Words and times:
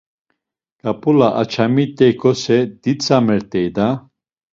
Ǩap̌ula 0.81 1.27
ançamiyt̆ekose, 1.39 2.57
dzitsamt̆ey 2.81 3.67
da! 3.75 3.87